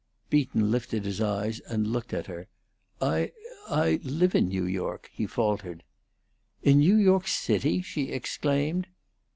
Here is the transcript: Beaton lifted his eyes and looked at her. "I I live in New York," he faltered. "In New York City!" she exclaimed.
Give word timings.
Beaton 0.31 0.71
lifted 0.71 1.05
his 1.05 1.21
eyes 1.21 1.59
and 1.59 1.85
looked 1.85 2.11
at 2.11 2.25
her. 2.25 2.47
"I 2.99 3.33
I 3.69 3.99
live 4.03 4.33
in 4.33 4.47
New 4.47 4.65
York," 4.65 5.11
he 5.13 5.27
faltered. 5.27 5.83
"In 6.63 6.79
New 6.79 6.95
York 6.95 7.27
City!" 7.27 7.83
she 7.83 8.05
exclaimed. 8.09 8.87